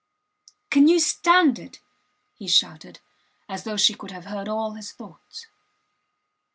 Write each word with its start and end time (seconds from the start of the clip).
Can 0.71 0.87
you 0.87 0.99
stand 0.99 1.59
it? 1.59 1.79
he 2.33 2.47
shouted, 2.47 2.99
as 3.47 3.65
though 3.65 3.77
she 3.77 3.93
could 3.93 4.09
have 4.09 4.25
heard 4.25 4.47
all 4.49 4.71
his 4.71 4.91
thoughts. 4.91 5.45